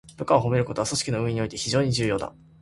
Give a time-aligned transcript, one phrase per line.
[0.17, 2.33] 部下を褒めることは、組織の運営において非常に重要だ。